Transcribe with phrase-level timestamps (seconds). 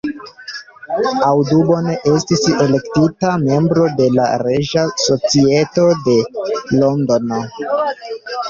[1.31, 6.19] Audubon estis elektita membro de la Reĝa Societo de
[6.81, 7.45] Londono.